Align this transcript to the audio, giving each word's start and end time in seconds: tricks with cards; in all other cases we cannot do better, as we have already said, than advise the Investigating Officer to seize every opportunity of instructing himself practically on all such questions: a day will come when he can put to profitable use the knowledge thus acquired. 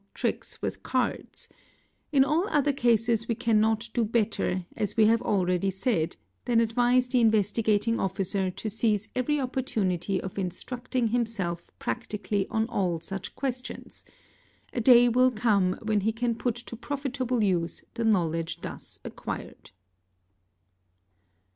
tricks 0.15 0.59
with 0.63 0.81
cards; 0.81 1.47
in 2.11 2.23
all 2.25 2.47
other 2.47 2.73
cases 2.73 3.27
we 3.27 3.35
cannot 3.35 3.87
do 3.93 4.03
better, 4.03 4.65
as 4.75 4.97
we 4.97 5.05
have 5.05 5.21
already 5.21 5.69
said, 5.69 6.17
than 6.45 6.59
advise 6.59 7.07
the 7.09 7.21
Investigating 7.21 7.99
Officer 7.99 8.49
to 8.49 8.67
seize 8.67 9.09
every 9.15 9.39
opportunity 9.39 10.19
of 10.19 10.39
instructing 10.39 11.09
himself 11.09 11.69
practically 11.77 12.47
on 12.47 12.65
all 12.65 12.99
such 12.99 13.35
questions: 13.35 14.03
a 14.73 14.81
day 14.81 15.07
will 15.07 15.29
come 15.29 15.77
when 15.83 15.99
he 16.01 16.11
can 16.11 16.33
put 16.33 16.55
to 16.55 16.75
profitable 16.75 17.43
use 17.43 17.83
the 17.93 18.03
knowledge 18.03 18.61
thus 18.61 18.99
acquired. 19.05 19.69